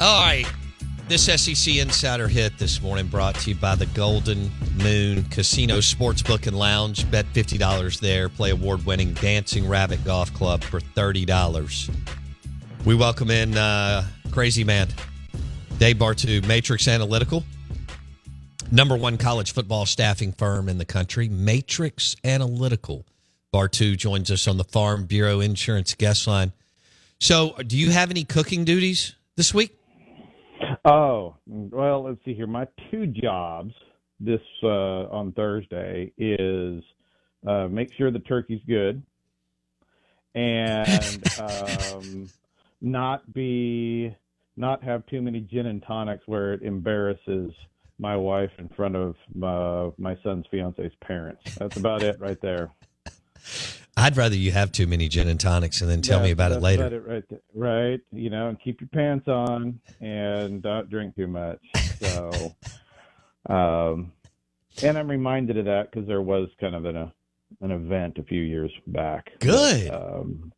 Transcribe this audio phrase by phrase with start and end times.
[0.00, 0.46] All right.
[1.08, 6.46] This SEC Insider hit this morning brought to you by the Golden Moon Casino Sportsbook
[6.46, 7.10] and Lounge.
[7.10, 8.30] Bet $50 there.
[8.30, 11.94] Play award winning Dancing Rabbit Golf Club for $30.
[12.86, 14.88] We welcome in uh, Crazy Man,
[15.76, 17.44] Dave Bartoo, Matrix Analytical,
[18.72, 23.04] number one college football staffing firm in the country, Matrix Analytical.
[23.52, 26.52] Bartoo joins us on the Farm Bureau Insurance guest line.
[27.18, 29.76] So, do you have any cooking duties this week?
[30.84, 32.46] Oh, well, let's see here.
[32.46, 33.74] My two jobs
[34.18, 36.82] this uh, on Thursday is
[37.46, 39.02] uh, make sure the turkey's good
[40.34, 42.28] and um,
[42.80, 44.14] not be
[44.56, 47.52] not have too many gin and tonics where it embarrasses
[47.98, 51.42] my wife in front of uh, my son's fiance's parents.
[51.56, 52.70] That's about it right there.
[54.00, 56.52] I'd rather you have too many gin and tonics and then tell Yeah, me about
[56.52, 56.86] it later.
[56.86, 57.40] About it right, there.
[57.54, 58.00] right.
[58.12, 61.60] You know, and keep your pants on and don't drink too much.
[61.98, 62.54] So,
[63.48, 64.12] um,
[64.82, 67.12] and I'm reminded of that because there was kind of an a,
[67.60, 69.26] an event a few years back.
[69.40, 69.90] Good.
[69.90, 70.52] that, um,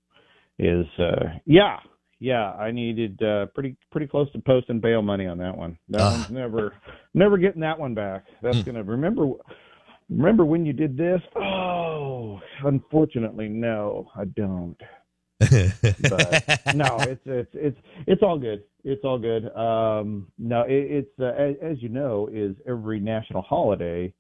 [0.58, 1.78] is uh, yeah,
[2.20, 2.52] yeah.
[2.52, 5.78] I needed uh, pretty pretty close to posting bail money on that one.
[5.88, 6.10] That Ah.
[6.12, 6.74] one's never
[7.14, 8.27] never getting that one back.
[8.42, 8.62] That's Hmm.
[8.72, 9.27] gonna remember.
[10.11, 11.20] Remember when you did this?
[11.36, 14.77] Oh, unfortunately, no, I don't
[15.50, 18.62] but no, it's it's it's it's all good.
[18.84, 19.55] It's all good.
[19.56, 24.12] Um, no, it, it's uh, as, as you know, is every national holiday.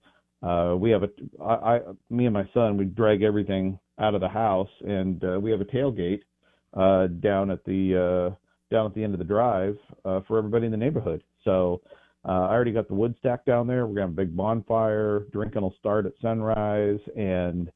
[0.42, 1.08] Uh, we have a
[1.42, 5.38] I, I me and my son we drag everything out of the house and uh,
[5.38, 6.20] we have a tailgate
[6.74, 10.66] uh, down at the uh, down at the end of the drive uh, for everybody
[10.66, 11.22] in the neighborhood.
[11.44, 11.82] So
[12.24, 13.86] uh, I already got the wood stack down there.
[13.86, 15.26] We're gonna have a big bonfire.
[15.32, 17.70] Drinking will start at sunrise, and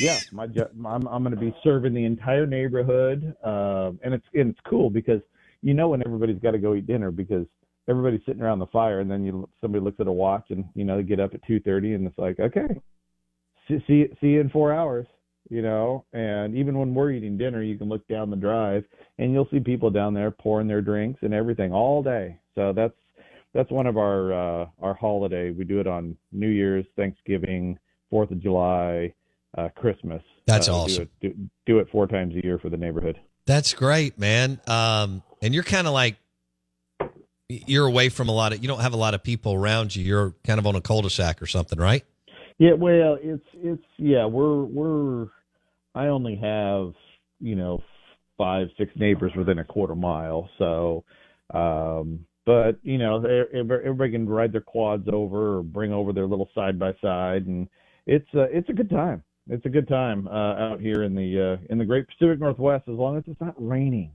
[0.00, 0.46] yeah, my
[0.86, 5.20] I'm I'm to be serving the entire neighborhood, um, and it's and it's cool because
[5.62, 7.44] you know when everybody's got to go eat dinner because
[7.88, 10.84] everybody's sitting around the fire, and then you somebody looks at a watch and you
[10.84, 12.80] know they get up at two thirty, and it's like okay,
[13.66, 15.08] see see see you in four hours,
[15.50, 18.84] you know, and even when we're eating dinner, you can look down the drive
[19.18, 22.38] and you'll see people down there pouring their drinks and everything all day.
[22.54, 22.94] So that's
[23.54, 25.50] that's one of our uh, our holiday.
[25.50, 27.78] We do it on New Year's, Thanksgiving,
[28.10, 29.12] Fourth of July,
[29.56, 30.22] uh, Christmas.
[30.46, 31.08] That's Uh, awesome.
[31.20, 33.18] Do it, do, do it four times a year for the neighborhood.
[33.46, 34.60] That's great, man.
[34.66, 36.16] Um, and you're kind of like
[37.48, 40.04] you're away from a lot of you don't have a lot of people around you.
[40.04, 42.04] You're kind of on a cul-de-sac or something, right?
[42.58, 45.28] Yeah, well, it's it's yeah, we're we're
[45.94, 46.92] I only have
[47.40, 47.82] you know
[48.36, 51.04] five six neighbors within a quarter mile, so
[51.54, 56.26] um, but you know they everybody can ride their quads over or bring over their
[56.26, 57.68] little side by side, and
[58.06, 59.22] it's uh, it's a good time.
[59.50, 62.84] It's a good time uh, out here in the uh, in the Great Pacific Northwest
[62.88, 64.12] as long as it's not raining.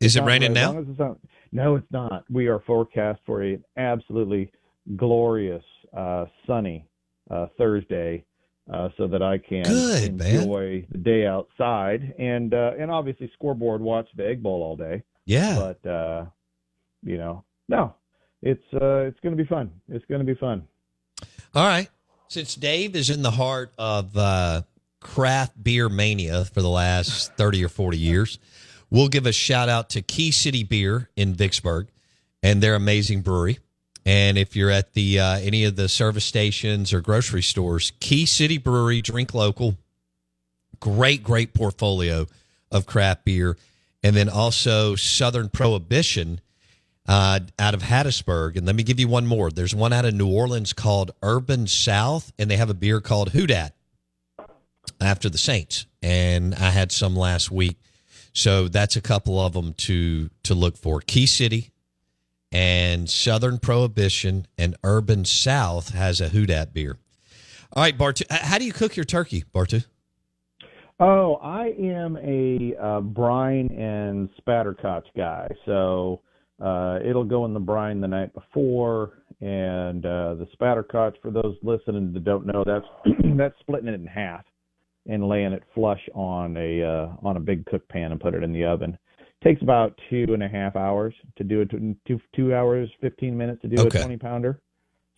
[0.00, 0.78] Is it Not- raining now?
[0.78, 1.18] it's not-
[1.52, 2.24] no, it's not.
[2.30, 4.50] We are forecast for an absolutely
[4.96, 6.86] glorious uh, sunny
[7.30, 8.24] uh, Thursday,
[8.72, 10.36] uh, so that I can Good, man.
[10.42, 15.02] enjoy the day outside and uh, and obviously scoreboard watch the Egg Bowl all day.
[15.26, 15.56] Yeah.
[15.58, 16.24] But uh,
[17.02, 17.94] you know, no,
[18.42, 19.70] it's uh, it's going to be fun.
[19.88, 20.64] It's going to be fun.
[21.54, 21.88] All right.
[22.28, 24.62] Since Dave is in the heart of uh,
[25.00, 28.38] craft beer mania for the last 30 or 40 years,
[28.90, 31.88] we'll give a shout out to Key City Beer in Vicksburg
[32.42, 33.58] and their amazing brewery.
[34.04, 38.26] And if you're at the uh, any of the service stations or grocery stores, Key
[38.26, 39.76] City Brewery, drink local.
[40.80, 42.26] Great, great portfolio
[42.72, 43.56] of craft beer.
[44.02, 46.40] And then also Southern Prohibition
[47.10, 48.56] uh, out of Hattiesburg.
[48.56, 49.50] And let me give you one more.
[49.50, 53.32] There's one out of New Orleans called Urban South, and they have a beer called
[53.32, 53.72] Hoodat
[55.00, 55.86] after the Saints.
[56.00, 57.78] And I had some last week.
[58.32, 61.00] So that's a couple of them to to look for.
[61.00, 61.72] Key City
[62.52, 66.96] and Southern Prohibition and Urban South has a Hoodat beer.
[67.72, 68.30] All right, Bartoo.
[68.30, 69.84] How do you cook your turkey, Bartoo?
[71.00, 75.48] Oh, I am a uh, brine and spatchcock guy.
[75.66, 76.20] So
[76.60, 81.14] uh, it'll go in the brine the night before, and uh, the spatchcock.
[81.22, 82.86] For those listening that don't know, that's
[83.36, 84.44] that's splitting it in half.
[85.06, 88.42] and laying it flush on a uh, on a big cook pan and put it
[88.42, 88.96] in the oven.
[89.42, 91.70] Takes about two and a half hours to do it.
[92.06, 93.98] Two two hours fifteen minutes to do Okay.
[93.98, 94.60] a twenty pounder.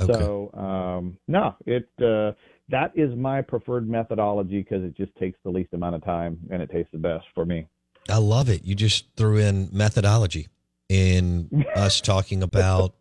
[0.00, 0.12] Okay.
[0.12, 2.30] So um, no, it uh,
[2.68, 6.62] that is my preferred methodology because it just takes the least amount of time and
[6.62, 7.66] it tastes the best for me.
[8.08, 8.64] I love it.
[8.64, 10.46] You just threw in methodology
[10.92, 12.94] in us talking about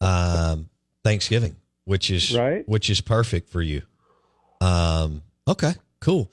[0.00, 0.70] um,
[1.04, 2.66] Thanksgiving, which is Right.
[2.66, 3.82] which is perfect for you.
[4.62, 6.30] Um, okay, cool.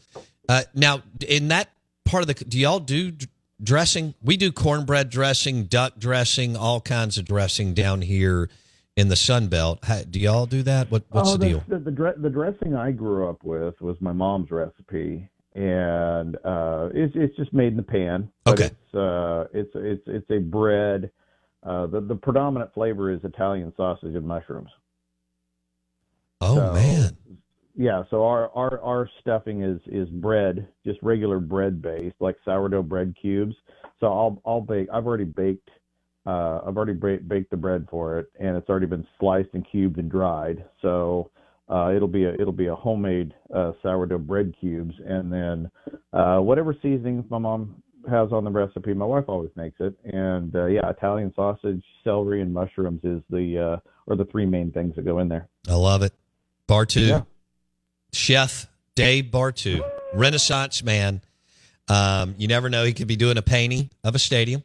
[0.48, 1.69] Uh, now, in that
[2.06, 3.27] part of the, do y'all do d-
[3.62, 4.13] dressing?
[4.24, 8.50] We do cornbread dressing, duck dressing, all kinds of dressing down here
[8.95, 9.80] in the Sun Belt.
[9.83, 10.89] How, do y'all do that?
[10.89, 11.63] What, what's oh, the deal?
[11.68, 17.13] The, the, the dressing I grew up with was my mom's recipe, and uh, it's
[17.15, 18.29] it's just made in the pan.
[18.45, 18.65] But Okay.
[18.65, 21.11] It's uh, it's it's it's a bread.
[21.63, 24.69] Uh, the the predominant flavor is Italian sausage and mushrooms.
[26.41, 27.17] Oh so- man,
[27.75, 32.83] Yeah, so our our our stuffing is is bread, just regular bread based, like sourdough
[32.83, 33.56] bread cubes.
[33.99, 34.88] So I'll I'll bake.
[34.91, 35.69] I've already baked.
[36.25, 39.65] Uh, I've already ba- baked the bread for it, and it's already been sliced and
[39.69, 40.63] cubed and dried.
[40.81, 41.31] So
[41.69, 45.71] uh, it'll be a it'll be a homemade uh, sourdough bread cubes, and then
[46.12, 48.94] uh, whatever seasonings my mom has on the recipe.
[48.94, 53.80] My wife always makes it, and uh, yeah, Italian sausage, celery, and mushrooms is the
[53.81, 55.48] uh, are the three main things that go in there.
[55.68, 56.13] I love it.
[56.68, 57.07] Bartoo.
[57.07, 57.21] Yeah.
[58.12, 59.81] Chef Dave Bartoo,
[60.13, 61.21] Renaissance man.
[61.88, 64.63] Um, you never know; he could be doing a painting of a stadium.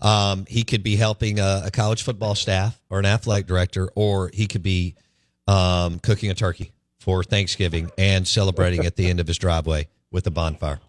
[0.00, 4.30] Um, he could be helping a, a college football staff or an athletic director, or
[4.32, 4.94] he could be
[5.46, 10.26] um, cooking a turkey for Thanksgiving and celebrating at the end of his driveway with
[10.26, 10.80] a bonfire.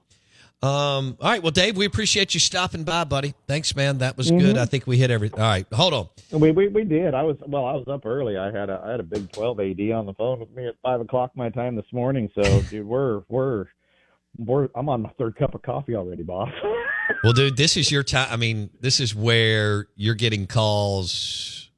[0.64, 3.36] Um, all right, well, Dave, we appreciate you stopping by, buddy.
[3.48, 4.00] Thanks, man.
[4.00, 4.58] That was good.
[4.58, 5.40] I think we hit everything.
[5.40, 6.10] All right, hold on.
[6.32, 7.14] We, we we did.
[7.14, 7.66] I was well.
[7.66, 8.38] I was up early.
[8.38, 10.74] I had a I had a big twelve AD on the phone with me at
[10.82, 12.28] five o'clock my time this morning.
[12.34, 13.66] So, dude, we're we're
[14.40, 16.50] we're I'm on my third cup of coffee already, boss.
[17.24, 18.28] Well, dude, this is your time.
[18.30, 21.70] I mean, this is where you're getting calls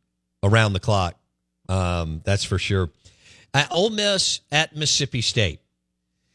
[0.44, 1.19] around the clock.
[1.70, 2.90] Um, that's for sure.
[3.54, 5.62] At Ole Miss at Mississippi State.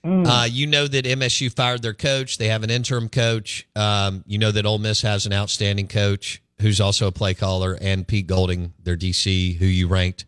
[0.06, 2.36] Uh, you know that MSU fired their coach.
[2.36, 3.66] They have an interim coach.
[3.74, 7.76] Um, you know that Ole Miss has an outstanding coach who's also a play caller,
[7.80, 10.26] and Pete Golding, their DC, who you ranked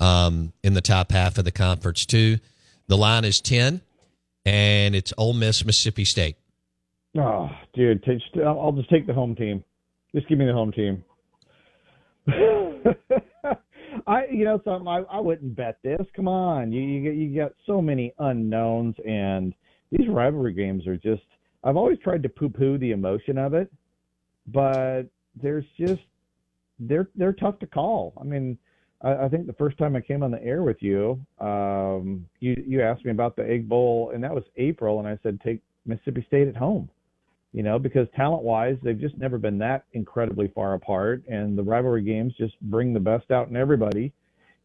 [0.00, 2.38] um, in the top half of the conference too.
[2.88, 3.82] The line is ten,
[4.44, 6.36] and it's Ole Miss Mississippi State.
[7.16, 8.04] oh, dude,
[8.44, 9.62] I'll just take the home team.
[10.12, 11.04] Just give me the home team.
[14.06, 16.00] I, you know, something I, I wouldn't bet this.
[16.14, 19.54] Come on, you you you got so many unknowns, and
[19.90, 21.22] these rivalry games are just.
[21.62, 23.72] I've always tried to poo-poo the emotion of it,
[24.46, 25.04] but
[25.40, 26.02] there's just
[26.78, 28.12] they're they're tough to call.
[28.20, 28.58] I mean,
[29.02, 32.62] I, I think the first time I came on the air with you, um, you
[32.66, 35.60] you asked me about the Egg Bowl, and that was April, and I said take
[35.86, 36.88] Mississippi State at home.
[37.54, 41.62] You know, because talent wise, they've just never been that incredibly far apart, and the
[41.62, 44.12] rivalry games just bring the best out in everybody.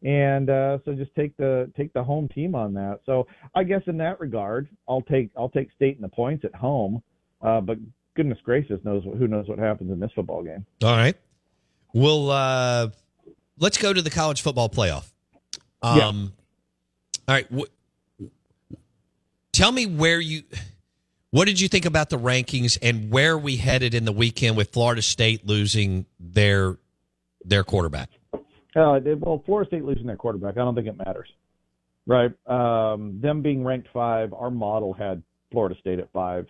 [0.02, 2.98] And uh, so just take the take the home team on that.
[3.06, 6.52] So I guess in that regard, I'll take I'll take State and the points at
[6.52, 7.00] home.
[7.40, 7.78] Uh, but
[8.16, 10.66] goodness gracious knows who knows what happens in this football game.
[10.82, 11.16] All right.
[11.94, 12.88] Well, uh,
[13.58, 15.08] let's go to the college football playoff.
[15.80, 16.04] Um, Yeah.
[17.28, 17.46] All right.
[17.56, 18.26] Wh-
[19.52, 20.42] tell me where you.
[21.32, 24.70] What did you think about the rankings and where we headed in the weekend with
[24.72, 26.76] Florida State losing their
[27.44, 28.10] their quarterback?
[28.74, 31.28] Uh, they- well, Florida State losing their quarterback, I don't think it matters,
[32.06, 32.32] right?
[32.46, 35.22] Um, them being ranked five, our model had
[35.52, 36.46] Florida State at five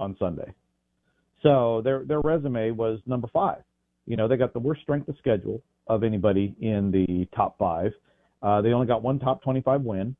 [0.00, 0.52] on Sunday,
[1.42, 3.62] so their their resume was number five.
[4.06, 7.92] You know, they got the worst strength of schedule of anybody in the top five.
[8.42, 10.16] Uh, they only got one top twenty-five win,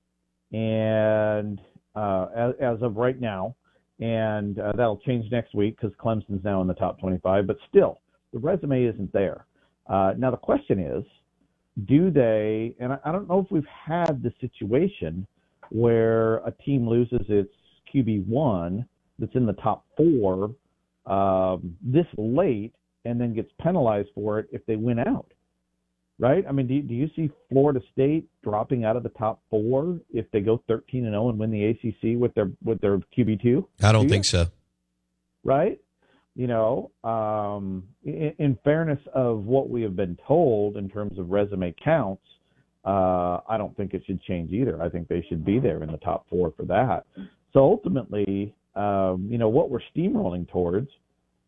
[0.53, 1.61] and
[1.97, 3.57] uh, as, as of right now,
[4.01, 7.47] and uh, that'll change next week because Clemson's now in the top twenty-five.
[7.47, 8.01] But still,
[8.33, 9.47] the resume isn't there.
[9.89, 11.05] Uh, now the question is,
[11.87, 12.75] do they?
[12.81, 15.27] And I, I don't know if we've had the situation
[15.71, 17.53] where a team loses its
[17.93, 18.87] QB one
[19.19, 20.55] that's in the top four
[21.07, 22.75] um, this late
[23.05, 25.33] and then gets penalized for it if they win out.
[26.19, 26.45] Right?
[26.49, 29.99] I mean, do you, do you see Florida State dropping out of the top four
[30.13, 33.43] if they go 13 and 0 and win the ACC with their with their QB
[33.43, 33.67] two?
[33.83, 34.47] I don't Do think so.
[35.43, 35.81] right?
[36.37, 41.31] You know, um, in, in fairness of what we have been told in terms of
[41.31, 42.23] resume counts,
[42.85, 44.81] uh, I don't think it should change either.
[44.83, 47.07] I think they should be there in the top four for that.
[47.53, 50.89] So ultimately, um, you know, what we're steamrolling towards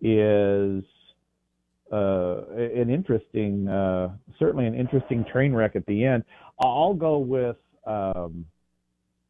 [0.00, 0.85] is
[1.93, 6.25] uh, an interesting, uh, certainly an interesting train wreck at the end.
[6.61, 8.47] I'll go with um,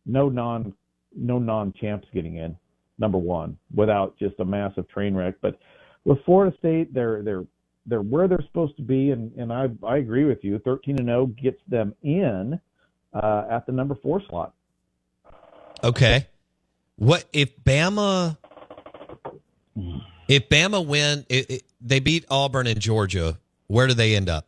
[0.07, 0.73] no non
[1.15, 2.57] no non-champs getting in.
[2.99, 5.35] Number one, without just a massive train wreck.
[5.43, 5.59] But
[6.05, 7.45] with Florida State, they're they're
[7.85, 10.59] they're where they're supposed to be, and and I I agree with you.
[10.61, 12.59] 13 and 0 gets them in
[13.13, 14.55] uh, at the number four slot.
[15.85, 16.27] Okay,
[16.97, 18.39] what if Bama?
[20.29, 23.39] If Bama win, it, it, they beat Auburn and Georgia.
[23.67, 24.47] Where do they end up?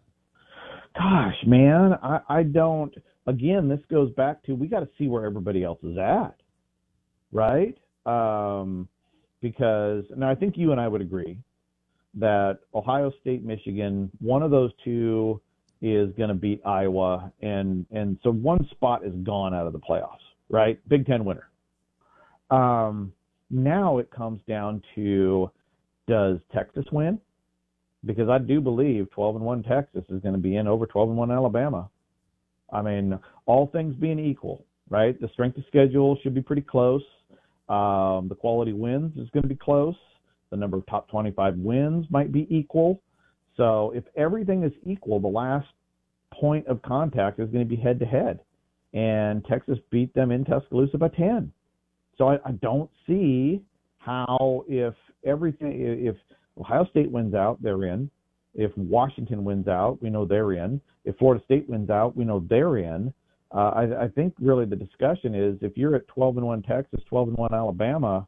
[0.95, 2.95] Gosh, man, I, I don't.
[3.27, 6.35] Again, this goes back to we got to see where everybody else is at,
[7.31, 7.77] right?
[8.07, 8.89] Um,
[9.41, 11.39] because now I think you and I would agree
[12.15, 15.41] that Ohio State, Michigan, one of those two
[15.81, 19.79] is going to beat Iowa, and and so one spot is gone out of the
[19.79, 20.17] playoffs,
[20.49, 20.81] right?
[20.89, 21.49] Big Ten winner.
[22.51, 23.13] Um,
[23.51, 25.51] now it comes down to
[26.09, 27.21] does Texas win?
[28.05, 31.11] Because I do believe 12 and 1 Texas is going to be in over 12
[31.11, 31.91] and 1 Alabama.
[32.73, 35.19] I mean, all things being equal, right?
[35.21, 37.03] The strength of schedule should be pretty close.
[37.69, 39.97] Um, the quality wins is going to be close.
[40.51, 43.01] The number of top 25 wins might be equal.
[43.57, 45.67] So if everything is equal, the last
[46.33, 48.41] point of contact is going to be head to head.
[48.95, 51.53] And Texas beat them in Tuscaloosa by 10.
[52.17, 53.63] So I, I don't see
[53.99, 56.17] how if everything if
[56.59, 58.11] Ohio State wins out, they're in.
[58.55, 60.81] If Washington wins out, we know they're in.
[61.05, 63.13] If Florida State wins out, we know they're in.
[63.55, 67.01] Uh, I, I think really the discussion is if you're at 12 and one Texas,
[67.09, 68.27] 12 and one Alabama,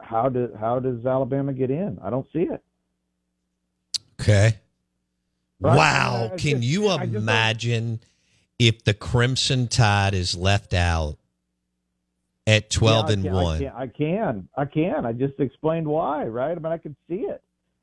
[0.00, 1.98] how does how does Alabama get in?
[2.02, 2.62] I don't see it.
[4.20, 4.58] Okay.
[5.60, 5.76] Right?
[5.76, 6.28] Wow.
[6.36, 8.00] Can just, you imagine
[8.58, 11.18] if the Crimson Tide is left out
[12.46, 13.56] at 12 yeah, and can, 1?
[13.56, 14.48] I can, I can.
[14.56, 15.06] I can.
[15.06, 16.52] I just explained why, right?
[16.52, 17.42] I mean, I can see it.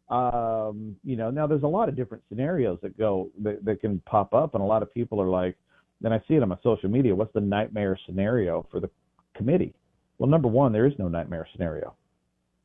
[0.09, 3.99] Um, you know, now there's a lot of different scenarios that go that, that can
[4.05, 5.55] pop up, and a lot of people are like,
[6.01, 7.15] then I see it on my social media.
[7.15, 8.89] What's the nightmare scenario for the
[9.35, 9.73] committee?
[10.17, 11.95] Well, number one, there is no nightmare scenario.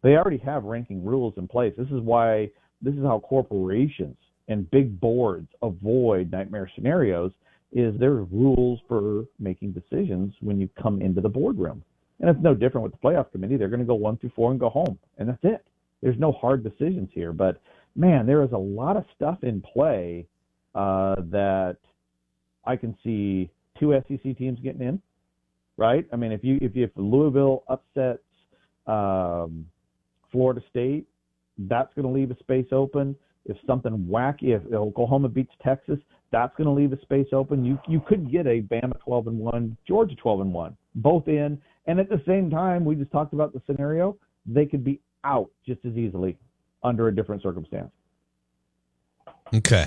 [0.03, 1.75] They already have ranking rules in place.
[1.77, 4.17] This is why this is how corporations
[4.49, 7.33] and big boards avoid nightmare scenarios
[7.75, 11.83] is there rules for making decisions when you come into the boardroom.
[12.21, 13.57] And it's no different with the playoff committee.
[13.57, 15.67] They're going to go one through four and go home, and that's it.
[16.01, 17.33] There's no hard decisions here.
[17.33, 17.61] But
[17.97, 20.27] man, there is a lot of stuff in play
[20.75, 21.79] uh, that
[22.65, 25.03] I can see two SEC teams getting in.
[25.77, 26.07] Right?
[26.13, 28.23] I mean, if you if, you, if Louisville upsets
[28.87, 29.67] um,
[30.31, 31.07] Florida State,
[31.59, 33.17] that's going to leave a space open.
[33.45, 35.99] If something wacky, if Oklahoma beats Texas,
[36.35, 37.65] that's going to leave a space open.
[37.65, 41.61] You you could get a Bama 12 and one, Georgia 12 and one, both in,
[41.87, 44.17] and at the same time, we just talked about the scenario.
[44.45, 46.37] They could be out just as easily
[46.83, 47.93] under a different circumstance.
[49.55, 49.87] Okay.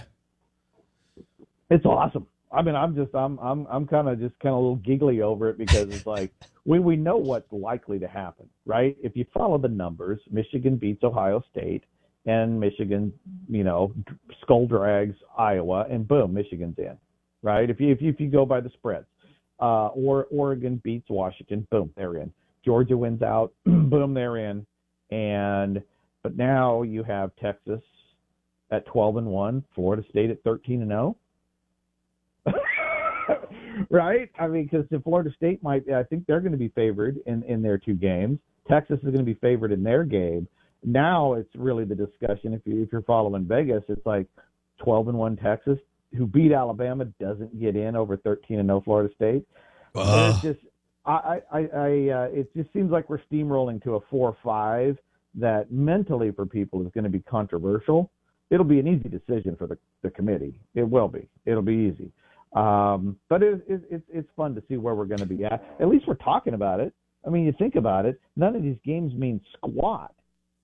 [1.70, 2.26] It's awesome.
[2.50, 5.22] I mean, I'm just, I'm, I'm, I'm kind of just kind of a little giggly
[5.22, 6.32] over it because it's like
[6.66, 8.96] we we know what's likely to happen, right?
[9.04, 11.84] If you follow the numbers, Michigan beats Ohio State,
[12.28, 13.12] and Michigan,
[13.50, 13.94] you know,
[14.42, 16.98] skull drags Iowa, and boom, Michigan's in,
[17.42, 17.70] right?
[17.70, 19.08] If you if you, if you go by the spreads,
[19.60, 22.32] uh, or Oregon beats Washington, boom, they're in.
[22.64, 24.66] Georgia wins out, boom, they're in,
[25.10, 25.82] and
[26.22, 27.82] but now you have Texas
[28.70, 31.16] at 12 and one, Florida State at 13 and 0
[33.90, 34.30] right?
[34.38, 37.62] I mean, because Florida State might, I think they're going to be favored in in
[37.62, 38.40] their two games.
[38.68, 40.48] Texas is going to be favored in their game.
[40.84, 42.54] Now it's really the discussion.
[42.54, 44.28] If you if you're following Vegas, it's like
[44.84, 45.80] 12 and one Texas,
[46.16, 49.46] who beat Alabama, doesn't get in over 13 and no Florida State.
[49.96, 50.34] Uh.
[50.34, 50.60] It's just,
[51.06, 54.98] I, I, I, uh, it just seems like we're steamrolling to a four-five
[55.36, 58.12] that mentally for people is going to be controversial.
[58.50, 60.60] It'll be an easy decision for the, the committee.
[60.76, 61.28] It will be.
[61.46, 62.12] It'll be easy.
[62.54, 65.64] Um, but it, it, it, it's fun to see where we're going to be at.
[65.80, 66.94] At least we're talking about it.
[67.26, 68.20] I mean, you think about it.
[68.36, 70.14] None of these games mean squat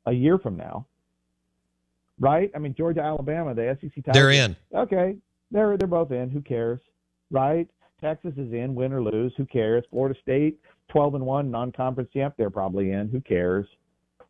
[0.06, 0.86] a year from now,
[2.20, 2.52] right?
[2.56, 4.04] I mean, Georgia, Alabama, the SEC.
[4.04, 4.56] Tigers, they're in.
[4.74, 5.16] Okay,
[5.52, 6.30] they're they're both in.
[6.30, 6.80] Who cares,
[7.32, 7.68] right?
[8.02, 9.34] Texas is in, win or lose.
[9.38, 9.84] Who cares?
[9.90, 12.36] Florida State, twelve and one, non-conference champ.
[12.38, 13.08] They're probably in.
[13.10, 13.66] Who cares?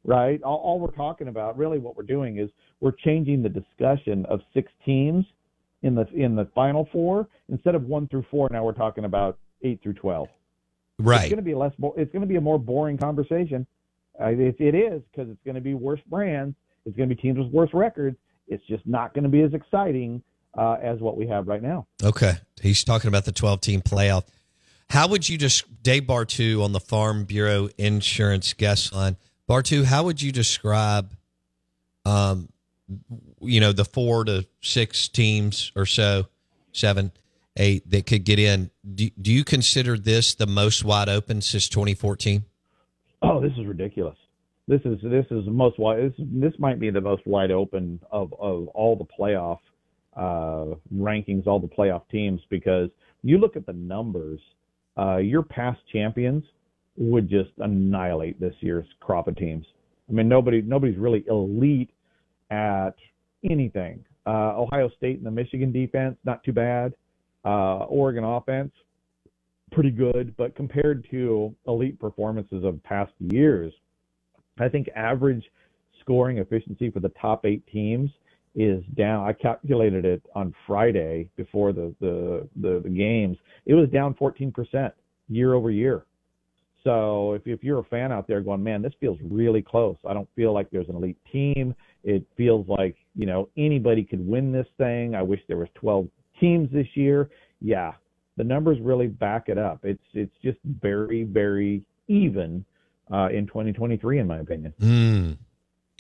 [0.06, 0.42] Right?
[0.44, 2.50] All, all we're talking about, really, what we're doing is
[2.82, 5.26] we're changing the discussion of six teams
[5.82, 8.48] in the in the final four instead of one through four.
[8.52, 10.28] Now we're talking about eight through twelve.
[11.00, 11.22] Right.
[11.22, 11.74] It's going to be less.
[11.98, 13.66] It's going to be a more boring conversation.
[14.20, 16.56] It, it is because it's going to be worse brands.
[16.86, 18.18] It's going to be teams with worse records.
[18.48, 20.22] It's just not going to be as exciting
[20.58, 21.88] uh, as what we have right now.
[22.04, 24.26] Okay, he's talking about the twelve team playoff.
[24.90, 29.18] How would you just Dave Bartoo on the Farm Bureau Insurance guest line?
[29.50, 31.12] Bartoo, how would you describe
[32.06, 32.50] um,
[33.42, 36.28] you know the four to six teams or so,
[36.72, 37.12] seven
[37.58, 38.72] eight that could get in.
[38.96, 42.44] Do, do you consider this the most wide open since 2014?
[43.44, 44.16] This is ridiculous.
[44.68, 46.00] This is this is the most wide.
[46.02, 49.60] This this might be the most wide open of of all the playoff
[50.16, 52.90] uh, rankings, all the playoff teams, because
[53.22, 54.40] you look at the numbers.
[54.96, 56.44] Uh, your past champions
[56.96, 59.66] would just annihilate this year's crop of teams.
[60.08, 61.90] I mean, nobody nobody's really elite
[62.52, 62.96] at
[63.50, 64.06] anything.
[64.26, 66.94] Uh, Ohio State and the Michigan defense, not too bad.
[67.44, 68.72] Uh, Oregon offense,
[69.74, 73.74] pretty good, but compared to elite performances of past years,
[74.60, 75.44] I think average
[76.00, 78.10] scoring efficiency for the top eight teams
[78.56, 79.28] is down.
[79.28, 83.38] I calculated it on Friday before the the the, the games.
[83.66, 84.92] It was down 14%
[85.30, 86.06] year over year.
[86.84, 89.98] So if if you're a fan out there going, man, this feels really close.
[90.08, 91.74] I don't feel like there's an elite team.
[92.04, 95.16] It feels like you know anybody could win this thing.
[95.16, 96.08] I wish there was 12
[96.40, 97.30] teams this year.
[97.62, 97.94] Yeah,
[98.38, 99.84] the numbers really back it up.
[99.84, 102.66] It's it's just very very even
[103.12, 104.74] uh, in 2023, in my opinion.
[104.80, 105.38] Mm.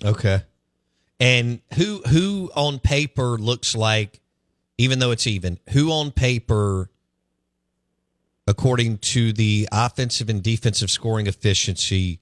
[0.04, 0.42] Okay.
[1.20, 4.20] And who who on paper looks like,
[4.78, 6.90] even though it's even, who on paper,
[8.48, 12.20] according to the offensive and defensive scoring efficiency,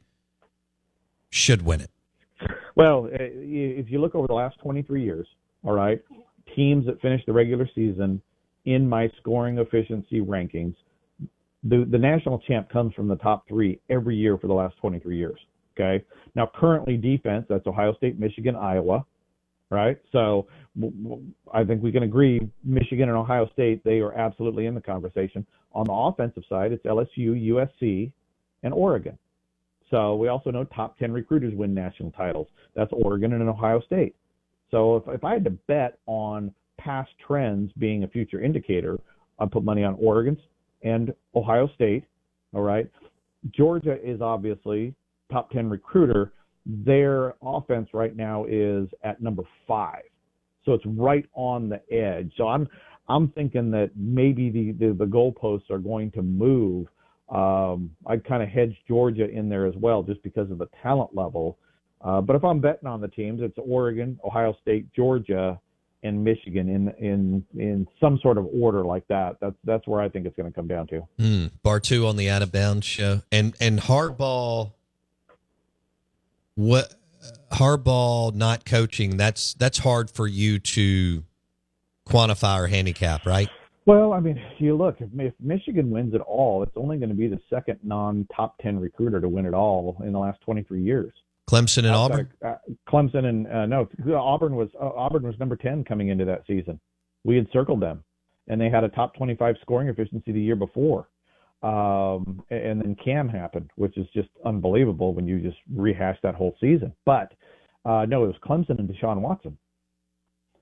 [1.30, 1.90] should win it?
[2.76, 5.28] Well, uh, if you look over the last 23 years,
[5.64, 6.02] all right,
[6.56, 8.22] teams that finish the regular season
[8.66, 10.76] in my scoring efficiency rankings,
[11.64, 15.18] the the national champ comes from the top three every year for the last 23
[15.18, 15.40] years.
[15.80, 16.04] Okay.
[16.36, 19.06] Now, currently defense, that's Ohio State, Michigan, Iowa,
[19.70, 19.98] right?
[20.12, 20.48] So
[21.54, 25.46] I think we can agree Michigan and Ohio State, they are absolutely in the conversation.
[25.74, 28.12] On the offensive side, it's LSU, USC,
[28.64, 29.18] and Oregon.
[29.90, 32.48] So we also know top 10 recruiters win national titles.
[32.76, 34.16] That's Oregon and Ohio State.
[34.72, 36.54] So if, if I had to bet on
[36.84, 39.00] past trends being a future indicator,
[39.40, 40.38] I'd put money on Oregon
[40.84, 42.06] and Ohio State.
[42.54, 42.90] All right.
[43.56, 44.94] Georgia is obviously
[45.32, 46.34] top 10 recruiter,
[46.66, 50.04] their offense right now is at number five.
[50.66, 52.32] So it's right on the edge.
[52.38, 52.68] So I'm
[53.10, 56.88] I'm thinking that maybe the the, the goalposts are going to move.
[57.30, 61.16] Um, I'd kind of hedge Georgia in there as well, just because of the talent
[61.16, 61.58] level.
[62.02, 65.60] Uh, but if I'm betting on the teams, it's Oregon, Ohio State, Georgia,
[66.04, 69.38] and Michigan in in in some sort of order like that.
[69.40, 71.08] That's that's where I think it's going to come down to.
[71.20, 74.74] Mm, Bartoo on the out of bounds show, and and hardball
[76.56, 76.94] what
[77.52, 81.24] Harbaugh not coaching that's that's hard for you to
[82.08, 83.50] quantify or handicap, right?
[83.86, 87.16] Well, I mean, you look if, if Michigan wins it all, it's only going to
[87.16, 91.14] be the second non-top ten recruiter to win it all in the last 23 years.
[91.52, 92.30] Clemson and Auburn.
[92.46, 92.56] Uh,
[92.88, 96.80] Clemson and uh, no, Auburn was uh, Auburn was number 10 coming into that season.
[97.24, 98.04] We had circled them,
[98.48, 101.08] and they had a top 25 scoring efficiency the year before.
[101.62, 106.56] Um, and then Cam happened, which is just unbelievable when you just rehash that whole
[106.60, 106.94] season.
[107.06, 107.34] But
[107.86, 109.58] uh, no, it was Clemson and Deshaun Watson.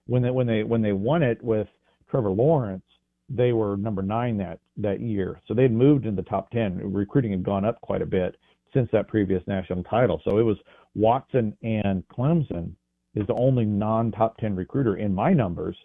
[0.07, 1.67] When they when they when they won it with
[2.09, 2.83] Trevor Lawrence,
[3.29, 5.39] they were number nine that that year.
[5.47, 6.79] So they'd moved in the top ten.
[6.91, 8.35] Recruiting had gone up quite a bit
[8.73, 10.21] since that previous national title.
[10.23, 10.57] So it was
[10.95, 12.71] Watson and Clemson
[13.15, 15.75] is the only non-top ten recruiter in my numbers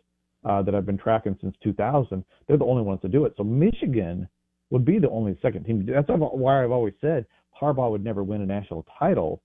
[0.44, 2.24] uh, that I've been tracking since 2000.
[2.46, 3.34] They're the only ones to do it.
[3.36, 4.28] So Michigan
[4.70, 5.86] would be the only second team.
[5.86, 7.26] That's why I've always said
[7.60, 9.42] Harbaugh would never win a national title,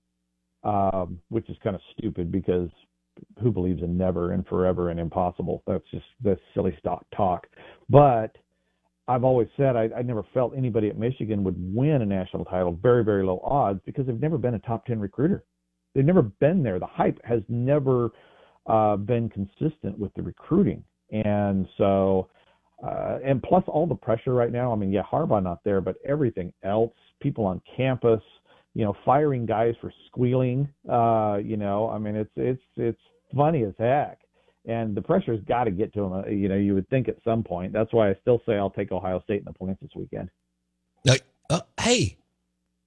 [0.64, 2.68] um, which is kind of stupid because
[3.42, 5.62] who believes in never and forever and impossible?
[5.66, 7.46] That's just that's silly stock talk.
[7.88, 8.36] But
[9.10, 12.78] I've always said I, I never felt anybody at Michigan would win a national title,
[12.80, 15.44] very very low odds, because they've never been a top ten recruiter.
[15.94, 16.78] They've never been there.
[16.78, 18.10] The hype has never
[18.66, 22.28] uh, been consistent with the recruiting, and so
[22.86, 24.72] uh, and plus all the pressure right now.
[24.72, 28.22] I mean, yeah, Harbaugh not there, but everything else, people on campus,
[28.74, 30.68] you know, firing guys for squealing.
[30.88, 33.00] Uh, you know, I mean, it's it's it's
[33.36, 34.18] funny as heck,
[34.66, 36.12] and the pressure's got to get to them.
[36.12, 37.72] Uh, you know, you would think at some point.
[37.72, 40.30] That's why I still say I'll take Ohio State in the points this weekend.
[41.08, 41.16] Uh,
[41.48, 42.18] uh, hey,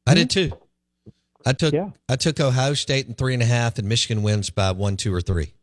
[0.06, 0.52] I did too.
[1.46, 1.90] I took yeah.
[2.08, 5.14] I took Ohio State in three and a half, and Michigan wins by one, two,
[5.14, 5.54] or three.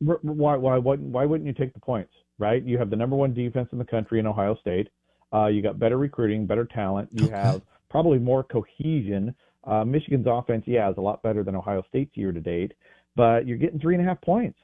[0.00, 2.12] Why why why why wouldn't you take the points?
[2.40, 2.64] right?
[2.64, 4.88] You have the number one defense in the country in Ohio State.
[5.32, 7.08] Uh, you got better recruiting, better talent.
[7.12, 7.36] You okay.
[7.36, 9.32] have probably more cohesion.
[9.64, 12.72] Uh, Michigan's offense, yeah, is a lot better than Ohio State's year to date,
[13.14, 14.58] but you're getting three and a half points,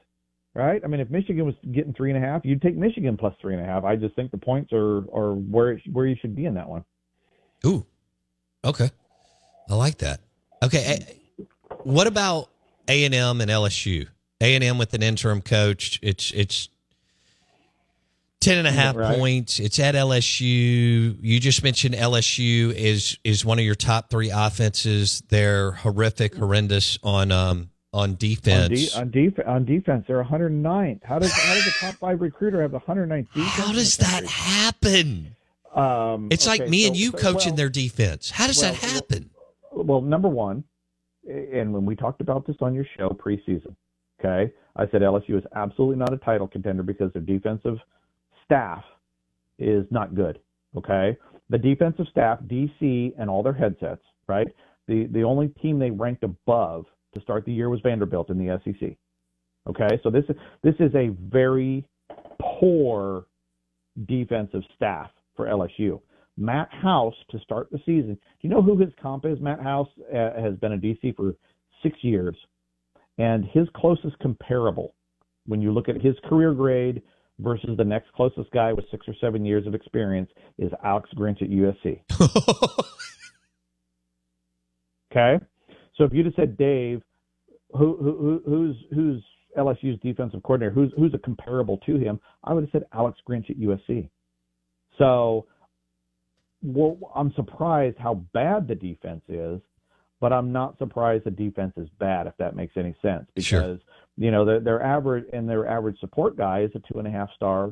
[0.57, 0.81] right?
[0.83, 3.53] I mean, if Michigan was getting three and a half, you'd take Michigan plus three
[3.53, 3.83] and a half.
[3.83, 6.67] I just think the points are are where it, where you should be in that
[6.67, 6.83] one.
[7.65, 7.85] Ooh,
[8.65, 8.89] okay,
[9.69, 10.21] I like that.
[10.63, 10.83] Okay,
[11.39, 11.43] eh,
[11.83, 12.49] what about
[12.87, 14.07] A and M and LSU?
[14.41, 15.99] A and M with an interim coach.
[16.01, 16.69] It's it's
[18.39, 19.17] Ten and a half right.
[19.17, 19.59] points.
[19.59, 21.17] It's at LSU.
[21.19, 25.23] You just mentioned LSU is is one of your top three offenses.
[25.29, 28.95] They're horrific, horrendous on um on defense.
[28.95, 31.03] On, de- on, def- on defense, they're 109th.
[31.03, 33.47] How does how does a top five recruiter have the 109th defense?
[33.47, 35.35] How does that happen?
[35.73, 38.31] Um, it's okay, like me so, and you so, coaching well, their defense.
[38.31, 39.29] How does well, that happen?
[39.71, 40.63] Well, number one,
[41.27, 43.75] and when we talked about this on your show preseason,
[44.19, 47.77] okay, I said LSU is absolutely not a title contender because their defensive
[48.45, 48.83] staff
[49.59, 50.39] is not good.
[50.75, 51.17] Okay,
[51.49, 54.47] the defensive staff, DC, and all their headsets, right?
[54.87, 56.85] The the only team they ranked above
[57.17, 58.95] to start the year was Vanderbilt in the SEC.
[59.67, 61.85] Okay, so this is this is a very
[62.39, 63.25] poor
[64.05, 65.99] defensive staff for LSU.
[66.37, 68.15] Matt House to start the season.
[68.15, 69.39] Do you know who his comp is?
[69.41, 71.35] Matt House uh, has been a DC for
[71.83, 72.35] six years,
[73.17, 74.93] and his closest comparable,
[75.47, 77.01] when you look at his career grade
[77.39, 81.41] versus the next closest guy with six or seven years of experience, is Alex Grinch
[81.41, 81.99] at USC.
[85.11, 85.43] okay,
[85.95, 87.01] so if you just said Dave,
[87.71, 89.23] who, who who's who's
[89.57, 93.49] LSU's defensive coordinator, who's who's a comparable to him, I would have said Alex Grinch
[93.49, 94.09] at USC.
[94.97, 95.45] So
[96.63, 99.61] well, I'm surprised how bad the defense is,
[100.19, 103.25] but I'm not surprised the defense is bad, if that makes any sense.
[103.35, 103.79] Because sure.
[104.17, 107.11] you know their, their average and their average support guy is a two and a
[107.11, 107.71] half star,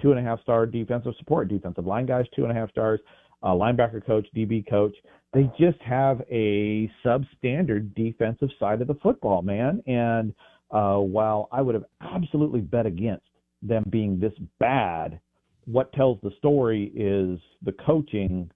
[0.00, 1.48] two and a half star defensive support.
[1.48, 3.00] Defensive line guys two and a half stars.
[3.42, 4.94] Uh, linebacker coach, DB coach.
[5.32, 9.82] They just have a substandard defensive side of the football, man.
[9.86, 10.34] And
[10.70, 13.24] uh, while I would have absolutely bet against
[13.62, 15.20] them being this bad
[15.66, 18.50] what tells the story is the coaching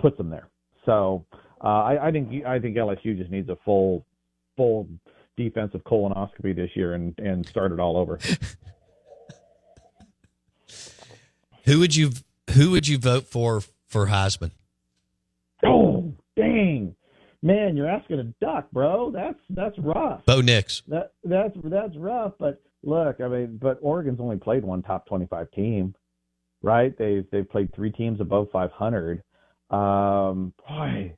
[0.00, 0.48] puts them there.
[0.84, 1.24] So
[1.62, 4.04] uh, I, I think I think LSU just needs a full
[4.56, 4.88] full
[5.36, 8.18] defensive colonoscopy this year and and start it all over.
[11.64, 12.10] who would you
[12.50, 13.62] who would you vote for
[13.94, 14.50] for Heisman?
[15.64, 16.94] Oh dang,
[17.42, 19.10] man, you're asking a duck, bro.
[19.10, 20.26] That's that's rough.
[20.26, 20.82] Bo Nix.
[20.88, 22.32] That that's that's rough.
[22.38, 25.94] But look, I mean, but Oregon's only played one top twenty-five team
[26.64, 26.96] right?
[26.98, 29.22] They've they've played three teams above 500.
[29.70, 31.14] Um, boy,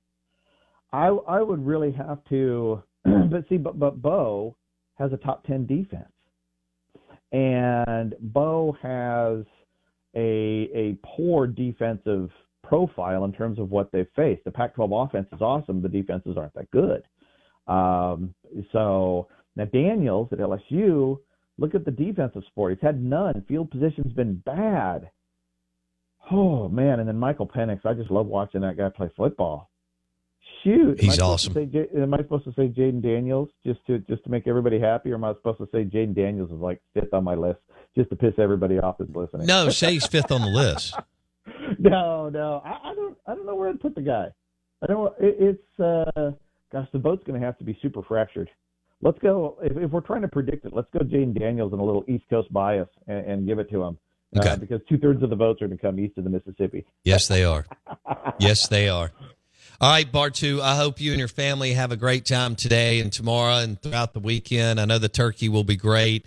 [0.93, 4.57] I I would really have to, but see, but but Bo
[4.99, 6.05] has a top 10 defense,
[7.33, 9.45] and Bo has
[10.15, 12.31] a a poor defensive
[12.67, 14.45] profile in terms of what they've faced.
[14.45, 15.83] The Pac-12 offense is awesome.
[15.83, 17.03] The defenses aren't that good.
[17.67, 18.35] Um,
[18.73, 21.19] so now Daniels at LSU,
[21.59, 22.75] look at the defensive support.
[22.75, 23.45] He's had none.
[23.49, 25.11] Field position's been bad.
[26.31, 27.87] Oh man, and then Michael Penix.
[27.87, 29.71] I just love watching that guy play football.
[30.65, 31.55] Shoot, he's am awesome.
[31.55, 35.13] Say, am I supposed to say Jayden Daniels just to just to make everybody happy,
[35.13, 37.61] or am I supposed to say Jayden Daniels is like fifth on my list
[37.97, 39.47] just to piss everybody off that's listening?
[39.47, 40.97] No, say he's fifth on the list.
[41.91, 43.17] no, no, I, I, don't.
[43.27, 44.29] I don't know where to put the guy.
[44.83, 45.13] I don't.
[45.21, 46.33] It, it's uh,
[46.73, 48.51] gosh, the boat's going to have to be super fractured.
[49.03, 49.59] Let's go.
[49.63, 52.25] If, if we're trying to predict it, let's go Jayden Daniels and a little East
[52.31, 53.99] Coast bias and, and give it to him.
[54.35, 54.49] Uh, okay.
[54.51, 56.85] Uh, because two thirds of the votes are going to come east of the Mississippi.
[57.05, 57.67] Yes, they are.
[58.39, 59.13] yes, they are.
[59.79, 63.13] All right, Bartoo, I hope you and your family have a great time today and
[63.13, 64.81] tomorrow and throughout the weekend.
[64.81, 66.27] I know the turkey will be great,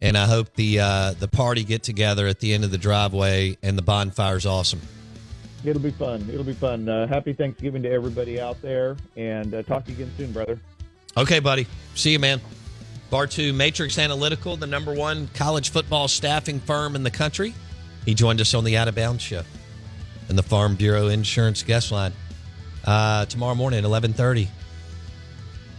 [0.00, 3.56] and I hope the uh, the party get together at the end of the driveway
[3.62, 4.80] and the bonfire is awesome.
[5.64, 6.28] It'll be fun.
[6.30, 6.88] It'll be fun.
[6.88, 10.58] Uh, happy Thanksgiving to everybody out there, and uh, talk to you again soon, brother.
[11.16, 11.66] Okay, buddy.
[11.94, 12.40] See you, man.
[13.10, 17.54] Bartoo, Matrix Analytical, the number one college football staffing firm in the country.
[18.04, 19.42] He joined us on the Out of Bounds show
[20.28, 22.12] and the Farm Bureau Insurance guest line
[22.84, 24.48] uh, tomorrow morning at 1130.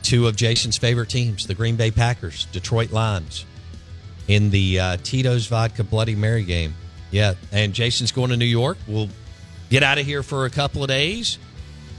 [0.01, 3.45] Two of Jason's favorite teams, the Green Bay Packers, Detroit Lions,
[4.29, 6.73] in the uh, Tito's Vodka Bloody Mary game.
[7.11, 8.77] Yeah, and Jason's going to New York.
[8.87, 9.09] We'll
[9.69, 11.37] get out of here for a couple of days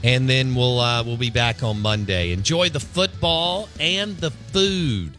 [0.03, 2.31] and then we'll uh, we'll be back on Monday.
[2.31, 5.13] Enjoy the football and the food.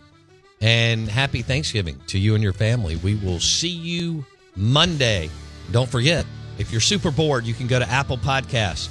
[0.60, 2.96] And happy Thanksgiving to you and your family.
[2.96, 5.28] We will see you Monday.
[5.72, 6.24] Don't forget,
[6.58, 8.88] if you're super bored, you can go to Apple Podcast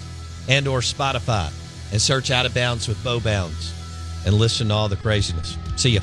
[0.50, 1.50] and or Spotify
[1.94, 3.74] and search Out of Bounds with Bo Bounds
[4.26, 5.58] and listen to all the craziness.
[5.78, 6.02] See you.